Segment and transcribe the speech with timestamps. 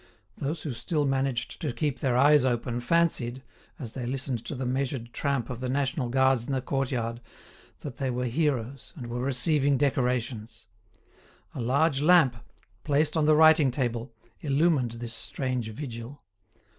[0.35, 3.43] Those who still managed to keep their eyes open fancied,
[3.77, 7.21] as they listened to the measured tramp of the national guards in the courtyard,
[7.81, 10.65] that they were heroes and were receiving decorations.
[11.53, 12.37] A large lamp,
[12.83, 16.23] placed on the writing table, illumined this strange vigil.